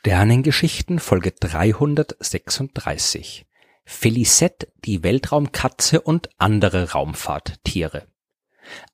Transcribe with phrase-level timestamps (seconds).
[0.00, 3.46] Sternengeschichten Folge 336
[3.84, 8.06] Felicette, die Weltraumkatze und andere Raumfahrttiere.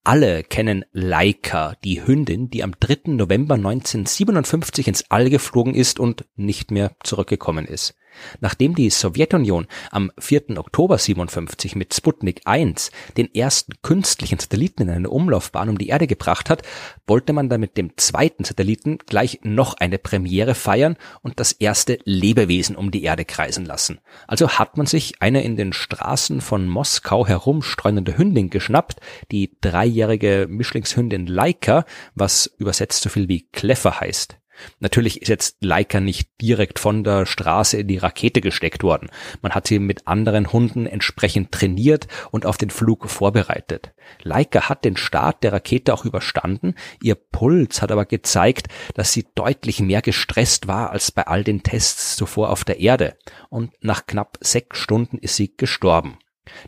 [0.02, 3.12] Alle kennen Laika, die Hündin, die am 3.
[3.12, 7.94] November 1957 ins All geflogen ist und nicht mehr zurückgekommen ist.
[8.40, 10.58] Nachdem die Sowjetunion am 4.
[10.58, 16.06] Oktober 57 mit Sputnik 1 den ersten künstlichen Satelliten in eine Umlaufbahn um die Erde
[16.06, 16.62] gebracht hat,
[17.06, 21.98] wollte man dann mit dem zweiten Satelliten gleich noch eine Premiere feiern und das erste
[22.04, 24.00] Lebewesen um die Erde kreisen lassen.
[24.26, 30.46] Also hat man sich eine in den Straßen von Moskau herumstreunende Hündin geschnappt, die dreijährige
[30.48, 31.84] Mischlingshündin Laika,
[32.14, 34.38] was übersetzt so viel wie Kleffer heißt.
[34.80, 39.10] Natürlich ist jetzt Leica nicht direkt von der Straße in die Rakete gesteckt worden.
[39.42, 43.92] Man hat sie mit anderen Hunden entsprechend trainiert und auf den Flug vorbereitet.
[44.22, 46.74] Leica hat den Start der Rakete auch überstanden.
[47.02, 51.62] Ihr Puls hat aber gezeigt, dass sie deutlich mehr gestresst war als bei all den
[51.62, 53.16] Tests zuvor auf der Erde.
[53.48, 56.18] Und nach knapp sechs Stunden ist sie gestorben.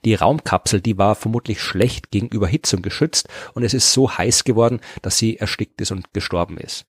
[0.04, 4.80] Die Raumkapsel, die war vermutlich schlecht gegen Überhitzung geschützt und es ist so heiß geworden,
[5.02, 6.86] dass sie erstickt ist und gestorben ist.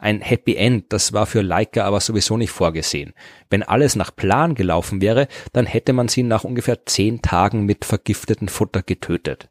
[0.00, 3.12] Ein Happy End, das war für Leica aber sowieso nicht vorgesehen.
[3.50, 7.84] Wenn alles nach Plan gelaufen wäre, dann hätte man sie nach ungefähr zehn Tagen mit
[7.84, 9.50] vergiftetem Futter getötet.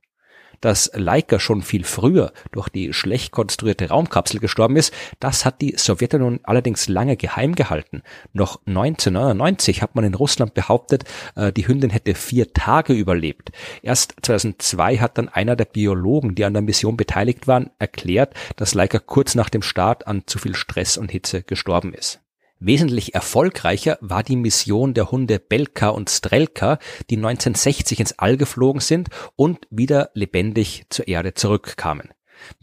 [0.61, 5.75] Dass Leica schon viel früher durch die schlecht konstruierte Raumkapsel gestorben ist, das hat die
[5.77, 8.03] Sowjetunion allerdings lange geheim gehalten.
[8.33, 11.03] Noch 1999 hat man in Russland behauptet,
[11.35, 13.51] äh, die Hündin hätte vier Tage überlebt.
[13.81, 18.73] Erst 2002 hat dann einer der Biologen, die an der Mission beteiligt waren, erklärt, dass
[18.73, 22.19] Leica kurz nach dem Start an zu viel Stress und Hitze gestorben ist.
[22.61, 26.77] Wesentlich erfolgreicher war die Mission der Hunde Belka und Strelka,
[27.09, 29.07] die 1960 ins All geflogen sind
[29.37, 32.09] und wieder lebendig zur Erde zurückkamen.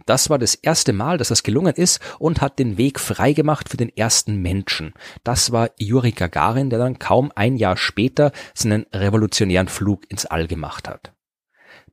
[0.04, 3.78] Das war das erste Mal, dass das gelungen ist und hat den Weg freigemacht für
[3.78, 4.92] den ersten Menschen.
[5.24, 10.46] Das war Juri Gagarin, der dann kaum ein Jahr später seinen revolutionären Flug ins All
[10.46, 11.15] gemacht hat.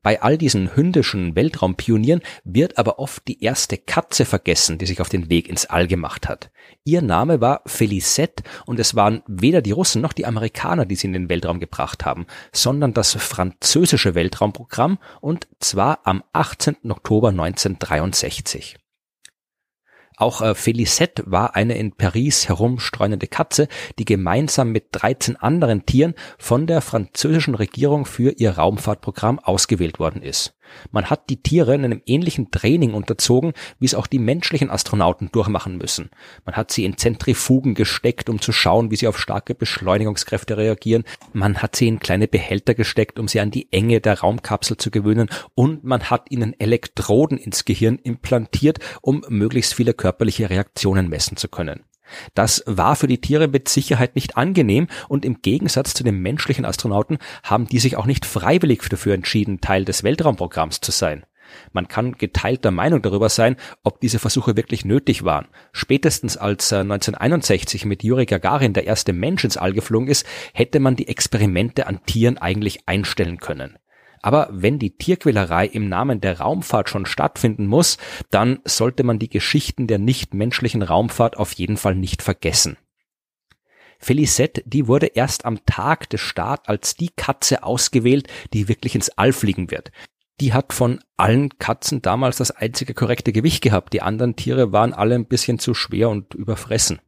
[0.03, 5.07] Bei all diesen hündischen Weltraumpionieren wird aber oft die erste Katze vergessen, die sich auf
[5.07, 6.51] den Weg ins All gemacht hat.
[6.83, 11.07] Ihr Name war Felicette und es waren weder die Russen noch die Amerikaner, die sie
[11.07, 16.91] in den Weltraum gebracht haben, sondern das französische Weltraumprogramm und zwar am 18.
[16.91, 18.82] Oktober 1963.
[20.17, 23.67] Auch äh, Felicette war eine in Paris herumstreunende Katze,
[23.99, 30.21] die gemeinsam mit 13 anderen Tieren von der französischen Regierung für ihr Raumfahrtprogramm ausgewählt worden
[30.21, 30.53] ist.
[30.91, 35.29] Man hat die Tiere in einem ähnlichen Training unterzogen, wie es auch die menschlichen Astronauten
[35.31, 36.09] durchmachen müssen.
[36.45, 41.03] Man hat sie in Zentrifugen gesteckt, um zu schauen, wie sie auf starke Beschleunigungskräfte reagieren.
[41.31, 44.91] Man hat sie in kleine Behälter gesteckt, um sie an die Enge der Raumkapsel zu
[44.91, 45.29] gewöhnen.
[45.55, 51.47] Und man hat ihnen Elektroden ins Gehirn implantiert, um möglichst viele körperliche Reaktionen messen zu
[51.47, 51.85] können.
[52.33, 56.65] Das war für die Tiere mit Sicherheit nicht angenehm und im Gegensatz zu den menschlichen
[56.65, 61.25] Astronauten haben die sich auch nicht freiwillig dafür entschieden, Teil des Weltraumprogramms zu sein.
[61.71, 65.47] Man kann geteilter Meinung darüber sein, ob diese Versuche wirklich nötig waren.
[65.71, 70.79] Spätestens als 1961 äh, mit Juri Gagarin der erste Mensch ins All geflogen ist, hätte
[70.79, 73.77] man die Experimente an Tieren eigentlich einstellen können.
[74.23, 77.97] Aber wenn die Tierquälerei im Namen der Raumfahrt schon stattfinden muss,
[78.31, 82.77] dann sollte man die Geschichten der nichtmenschlichen Raumfahrt auf jeden Fall nicht vergessen.
[83.99, 89.09] Felicette, die wurde erst am Tag des Start als die Katze ausgewählt, die wirklich ins
[89.09, 89.91] All fliegen wird.
[90.39, 93.93] Die hat von allen Katzen damals das einzige korrekte Gewicht gehabt.
[93.93, 96.99] Die anderen Tiere waren alle ein bisschen zu schwer und überfressen.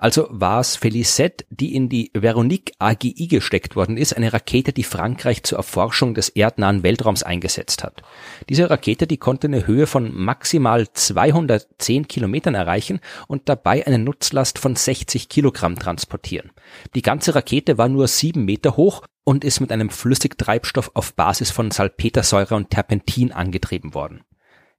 [0.00, 4.82] Also war es Felicette, die in die Veronique AGI gesteckt worden ist, eine Rakete, die
[4.82, 8.02] Frankreich zur Erforschung des erdnahen Weltraums eingesetzt hat.
[8.48, 14.58] Diese Rakete, die konnte eine Höhe von maximal 210 Kilometern erreichen und dabei eine Nutzlast
[14.58, 16.50] von 60 Kilogramm transportieren.
[16.94, 21.50] Die ganze Rakete war nur sieben Meter hoch und ist mit einem Flüssigtreibstoff auf Basis
[21.50, 24.22] von Salpetersäure und Terpentin angetrieben worden.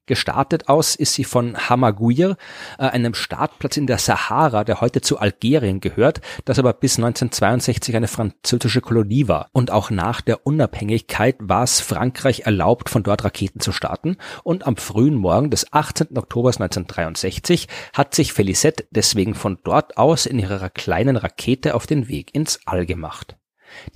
[0.06, 2.36] Gestartet aus ist sie von Hamaguir,
[2.78, 7.94] äh, einem Startplatz in der Sahara, der heute zu Algerien gehört, das aber bis 1962
[7.94, 9.48] eine französische Kolonie war.
[9.52, 14.16] Und auch nach der Unabhängigkeit war es Frankreich erlaubt, von dort Raketen zu starten.
[14.42, 16.18] Und am frühen Morgen des 18.
[16.18, 22.08] Oktober 1963 hat sich Felicette deswegen von dort aus in ihrer kleinen Rakete auf den
[22.08, 23.36] Weg ins All gemacht.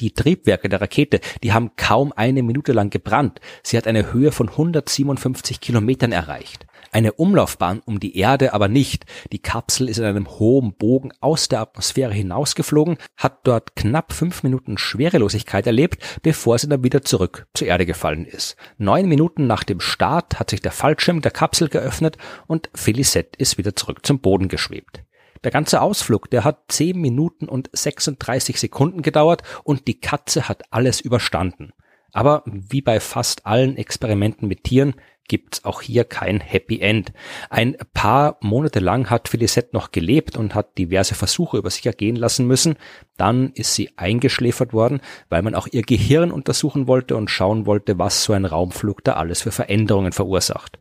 [0.00, 3.40] Die Triebwerke der Rakete, die haben kaum eine Minute lang gebrannt.
[3.62, 6.66] Sie hat eine Höhe von 157 Kilometern erreicht.
[6.92, 9.04] Eine Umlaufbahn um die Erde aber nicht.
[9.32, 14.42] Die Kapsel ist in einem hohen Bogen aus der Atmosphäre hinausgeflogen, hat dort knapp fünf
[14.42, 18.56] Minuten Schwerelosigkeit erlebt, bevor sie dann wieder zurück zur Erde gefallen ist.
[18.78, 23.58] Neun Minuten nach dem Start hat sich der Fallschirm der Kapsel geöffnet und Felicette ist
[23.58, 25.05] wieder zurück zum Boden geschwebt.
[25.44, 30.62] Der ganze Ausflug, der hat 10 Minuten und 36 Sekunden gedauert und die Katze hat
[30.70, 31.72] alles überstanden.
[32.12, 34.94] Aber wie bei fast allen Experimenten mit Tieren
[35.28, 37.12] gibt's auch hier kein Happy End.
[37.50, 42.16] Ein paar Monate lang hat Felicette noch gelebt und hat diverse Versuche über sich ergehen
[42.16, 42.76] lassen müssen.
[43.16, 47.98] Dann ist sie eingeschläfert worden, weil man auch ihr Gehirn untersuchen wollte und schauen wollte,
[47.98, 50.78] was so ein Raumflug da alles für Veränderungen verursacht.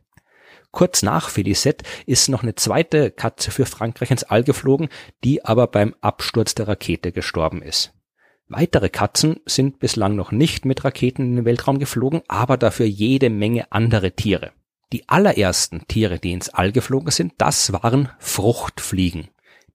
[0.70, 4.88] Kurz nach Felicette ist noch eine zweite Katze für Frankreich ins All geflogen,
[5.24, 7.92] die aber beim Absturz der Rakete gestorben ist.
[8.48, 13.28] Weitere Katzen sind bislang noch nicht mit Raketen in den Weltraum geflogen, aber dafür jede
[13.28, 14.52] Menge andere Tiere.
[14.92, 19.28] Die allerersten Tiere, die ins All geflogen sind, das waren Fruchtfliegen.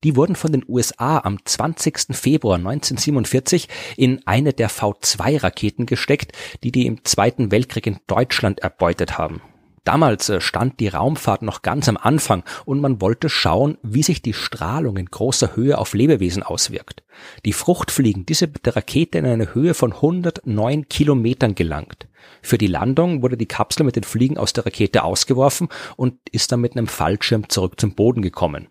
[0.06, 2.16] Die wurden von den USA am 20.
[2.16, 3.68] Februar 1947
[3.98, 6.32] in eine der V2-Raketen gesteckt,
[6.64, 9.42] die die im Zweiten Weltkrieg in Deutschland erbeutet haben.
[9.84, 14.22] Damals äh, stand die Raumfahrt noch ganz am Anfang und man wollte schauen, wie sich
[14.22, 17.04] die Strahlung in großer Höhe auf Lebewesen auswirkt.
[17.46, 22.08] Die Fruchtfliegen, diese mit der Rakete in eine Höhe von 109 Kilometern gelangt.
[22.44, 26.52] Für die Landung wurde die Kapsel mit den Fliegen aus der Rakete ausgeworfen und ist
[26.52, 28.68] dann mit einem Fallschirm zurück zum Boden gekommen.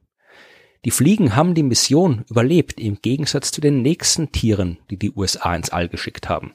[0.84, 5.54] Die Fliegen haben die Mission überlebt, im Gegensatz zu den nächsten Tieren, die die USA
[5.54, 6.52] ins All geschickt haben.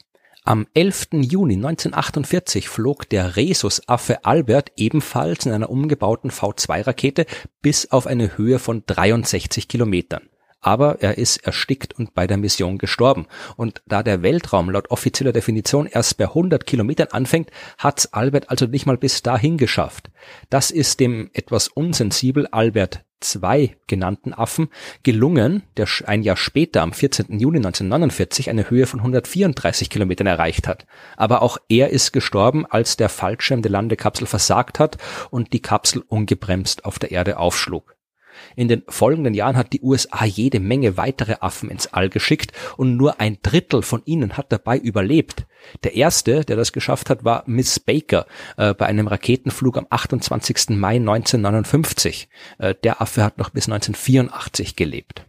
[0.48, 1.08] Am 11.
[1.22, 7.26] Juni 1948 flog der Rhesusaffe Albert ebenfalls in einer umgebauten V2-Rakete
[7.62, 10.28] bis auf eine Höhe von 63 Kilometern.
[10.60, 13.26] Aber er ist erstickt und bei der Mission gestorben.
[13.56, 18.66] Und da der Weltraum laut offizieller Definition erst bei 100 Kilometern anfängt, hat's Albert also
[18.66, 20.12] nicht mal bis dahin geschafft.
[20.48, 24.68] Das ist dem etwas unsensibel Albert zwei genannten Affen
[25.02, 27.38] gelungen, der ein Jahr später am 14.
[27.38, 30.86] Juni 1949 eine Höhe von 134 Kilometern erreicht hat.
[31.16, 34.98] Aber auch er ist gestorben, als der Fallschirm der Landekapsel versagt hat
[35.30, 37.95] und die Kapsel ungebremst auf der Erde aufschlug.
[38.54, 42.96] In den folgenden Jahren hat die USA jede Menge weitere Affen ins All geschickt und
[42.96, 45.46] nur ein Drittel von ihnen hat dabei überlebt.
[45.82, 50.70] Der erste, der das geschafft hat, war Miss Baker äh, bei einem Raketenflug am 28.
[50.70, 52.28] Mai 1959.
[52.58, 55.26] Äh, der Affe hat noch bis 1984 gelebt.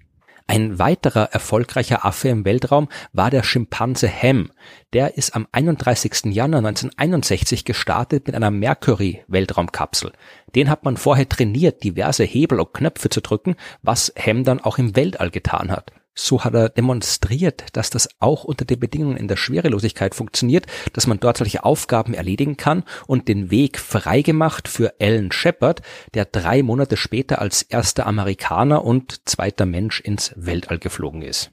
[0.49, 4.49] Ein weiterer erfolgreicher Affe im Weltraum war der Schimpanse Ham.
[4.93, 6.33] Der ist am 31.
[6.33, 10.13] Januar 1961 gestartet mit einer Mercury-Weltraumkapsel.
[10.55, 14.77] Den hat man vorher trainiert, diverse Hebel und Knöpfe zu drücken, was Ham dann auch
[14.77, 15.91] im Weltall getan hat.
[16.19, 21.05] So hat er demonstriert, dass das auch unter den Bedingungen in der Schwerelosigkeit funktioniert, dass
[21.05, 25.83] man dort solche Aufgaben erledigen kann und den Weg freigemacht für Alan Shepard,
[26.15, 31.51] der drei Monate später als erster Amerikaner und zweiter Mensch ins Weltall geflogen ist.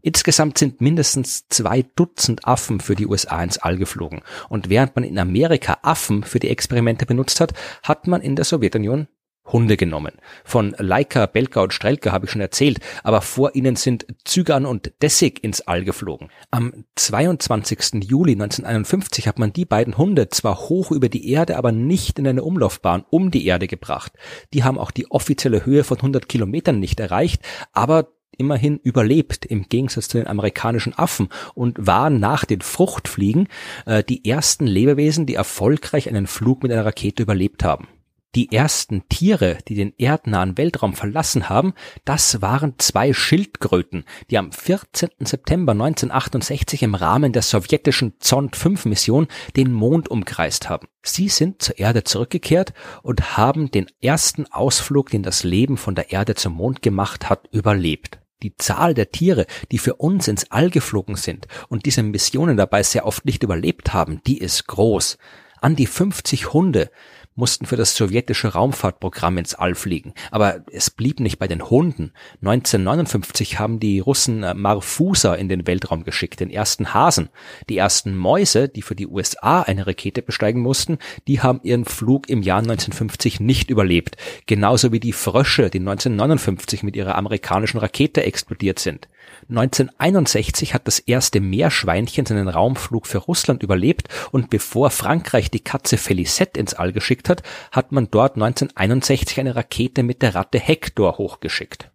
[0.00, 4.22] Insgesamt sind mindestens zwei Dutzend Affen für die USA ins All geflogen.
[4.48, 7.52] Und während man in Amerika Affen für die Experimente benutzt hat,
[7.82, 9.08] hat man in der Sowjetunion
[9.52, 10.12] Hunde genommen.
[10.44, 14.92] Von Leica, Belka und Strelka habe ich schon erzählt, aber vor ihnen sind Zygan und
[15.02, 16.28] Dessig ins All geflogen.
[16.50, 18.04] Am 22.
[18.04, 22.26] Juli 1951 hat man die beiden Hunde zwar hoch über die Erde, aber nicht in
[22.26, 24.12] eine Umlaufbahn um die Erde gebracht.
[24.52, 29.68] Die haben auch die offizielle Höhe von 100 Kilometern nicht erreicht, aber immerhin überlebt im
[29.68, 33.48] Gegensatz zu den amerikanischen Affen und waren nach den Fruchtfliegen
[33.86, 37.88] äh, die ersten Lebewesen, die erfolgreich einen Flug mit einer Rakete überlebt haben.
[38.34, 41.74] Die ersten Tiere, die den erdnahen Weltraum verlassen haben,
[42.06, 45.10] das waren zwei Schildkröten, die am 14.
[45.20, 50.88] September 1968 im Rahmen der sowjetischen Zond 5 Mission den Mond umkreist haben.
[51.02, 52.72] Sie sind zur Erde zurückgekehrt
[53.02, 57.50] und haben den ersten Ausflug, den das Leben von der Erde zum Mond gemacht hat,
[57.52, 58.18] überlebt.
[58.42, 62.82] Die Zahl der Tiere, die für uns ins All geflogen sind und diese Missionen dabei
[62.82, 65.18] sehr oft nicht überlebt haben, die ist groß.
[65.60, 66.90] An die 50 Hunde
[67.34, 70.12] mussten für das sowjetische Raumfahrtprogramm ins All fliegen.
[70.30, 72.12] Aber es blieb nicht bei den Hunden.
[72.42, 77.30] 1959 haben die Russen äh, Marfusa in den Weltraum geschickt, den ersten Hasen.
[77.68, 82.28] Die ersten Mäuse, die für die USA eine Rakete besteigen mussten, die haben ihren Flug
[82.28, 84.16] im Jahr 1950 nicht überlebt.
[84.46, 89.08] Genauso wie die Frösche, die 1959 mit ihrer amerikanischen Rakete explodiert sind.
[89.48, 95.96] 1961 hat das erste Meerschweinchen seinen Raumflug für Russland überlebt und bevor Frankreich die Katze
[95.96, 101.18] Felicette ins All geschickt hat, hat man dort 1961 eine Rakete mit der Ratte Hector
[101.18, 101.90] hochgeschickt.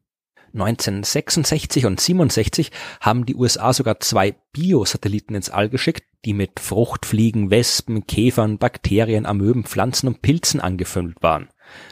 [0.54, 7.52] 1966 und 67 haben die USA sogar zwei Biosatelliten ins All geschickt, die mit Fruchtfliegen,
[7.52, 11.50] Wespen, Käfern, Bakterien, Amöben, Pflanzen und Pilzen angefüllt waren.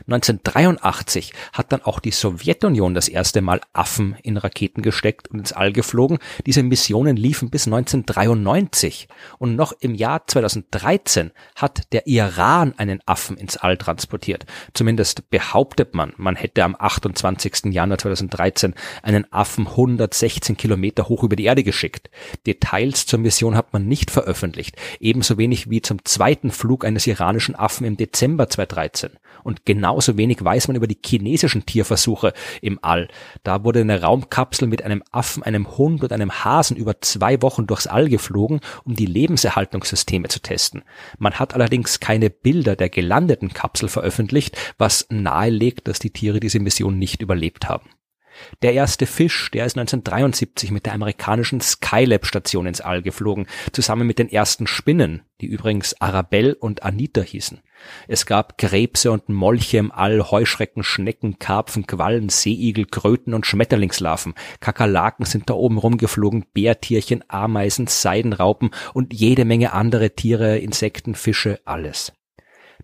[0.08, 5.54] 1983 hat dann auch die Sowjetunion das erste Mal Affen in Raketen gesteckt und ins
[5.54, 6.20] All geflogen.
[6.46, 9.08] Diese Missionen liefen bis 1993
[9.40, 14.46] und noch im Jahr 2013 hat der Iran einen Affen ins All transportiert.
[14.74, 17.74] Zumindest behauptet man, man hätte am 28.
[17.74, 22.10] Januar 2013 einen Affen 116 Kilometer hoch über die Erde geschickt.
[22.46, 27.56] Details zur Mission hat man nicht veröffentlicht, ebenso wenig wie zum zweiten Flug eines iranischen
[27.56, 29.12] Affen im Dezember 2013.
[29.44, 33.08] Und genauso wenig weiß man über die chinesischen Tierversuche im All.
[33.44, 37.68] Da wurde eine Raumkapsel mit einem Affen, einem Hund und einem Hasen über zwei Wochen
[37.68, 40.84] durchs All geflogen, um die Lebenserhaltungssysteme zu testen.
[41.18, 46.60] Man hat allerdings keine Bilder der gelandeten Kapsel veröffentlicht, was nahelegt, dass die Tiere diese
[46.60, 47.90] Mission nicht überlebt haben.
[48.62, 54.20] Der erste Fisch, der ist 1973 mit der amerikanischen Skylab-Station ins All geflogen, zusammen mit
[54.20, 57.62] den ersten Spinnen, die übrigens Arabelle und Anita hießen.
[58.08, 64.34] Es gab Krebse und Molche im All, Heuschrecken, Schnecken, Karpfen, Quallen, Seeigel, Kröten und Schmetterlingslarven.
[64.60, 71.60] Kakerlaken sind da oben rumgeflogen, Bärtierchen, Ameisen, Seidenraupen und jede Menge andere Tiere, Insekten, Fische,
[71.66, 72.14] alles.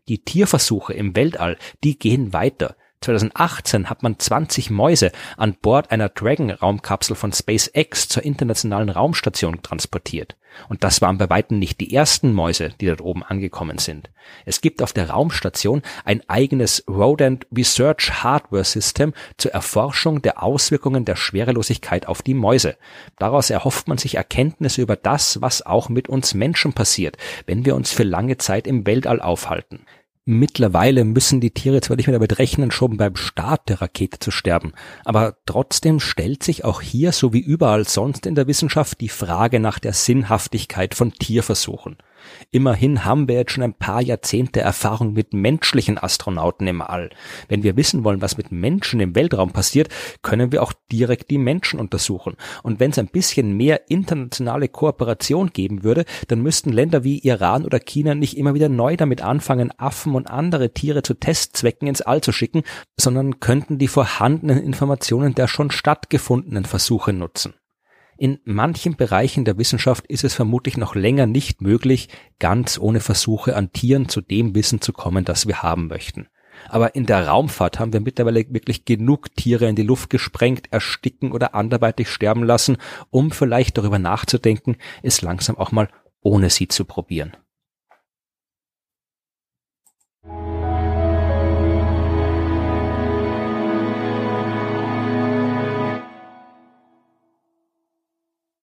[0.07, 2.75] Die Tierversuche im Weltall, die gehen weiter.
[3.01, 10.37] 2018 hat man 20 Mäuse an Bord einer Dragon-Raumkapsel von SpaceX zur internationalen Raumstation transportiert.
[10.69, 14.09] Und das waren bei weitem nicht die ersten Mäuse, die dort oben angekommen sind.
[14.45, 21.05] Es gibt auf der Raumstation ein eigenes Rodent Research Hardware System zur Erforschung der Auswirkungen
[21.05, 22.77] der Schwerelosigkeit auf die Mäuse.
[23.17, 27.17] Daraus erhofft man sich Erkenntnisse über das, was auch mit uns Menschen passiert,
[27.47, 29.85] wenn wir uns für lange Zeit im Weltall aufhalten.
[30.25, 34.29] Mittlerweile müssen die Tiere zwar nicht mehr damit rechnen, schon beim Start der Rakete zu
[34.29, 34.73] sterben,
[35.03, 39.59] aber trotzdem stellt sich auch hier, so wie überall sonst in der Wissenschaft, die Frage
[39.59, 41.97] nach der Sinnhaftigkeit von Tierversuchen.
[42.51, 47.09] Immerhin haben wir jetzt schon ein paar Jahrzehnte Erfahrung mit menschlichen Astronauten im All.
[47.47, 49.89] Wenn wir wissen wollen, was mit Menschen im Weltraum passiert,
[50.21, 52.35] können wir auch direkt die Menschen untersuchen.
[52.63, 57.65] Und wenn es ein bisschen mehr internationale Kooperation geben würde, dann müssten Länder wie Iran
[57.65, 62.01] oder China nicht immer wieder neu damit anfangen, Affen und andere Tiere zu Testzwecken ins
[62.01, 62.63] All zu schicken,
[62.99, 67.53] sondern könnten die vorhandenen Informationen der schon stattgefundenen Versuche nutzen.
[68.21, 73.55] In manchen Bereichen der Wissenschaft ist es vermutlich noch länger nicht möglich, ganz ohne Versuche
[73.55, 76.27] an Tieren zu dem Wissen zu kommen, das wir haben möchten.
[76.69, 81.31] Aber in der Raumfahrt haben wir mittlerweile wirklich genug Tiere in die Luft gesprengt, ersticken
[81.31, 82.77] oder anderweitig sterben lassen,
[83.09, 85.89] um vielleicht darüber nachzudenken, es langsam auch mal
[86.21, 87.35] ohne sie zu probieren.